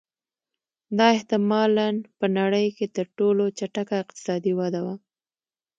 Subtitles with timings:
[0.97, 1.87] دا احتما لا
[2.19, 4.95] په نړۍ کې تر ټولو چټکه اقتصادي وده وه